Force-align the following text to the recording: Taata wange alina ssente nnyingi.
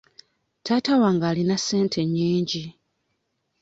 Taata 0.65 0.93
wange 1.01 1.25
alina 1.31 1.55
ssente 1.59 1.99
nnyingi. 2.05 2.63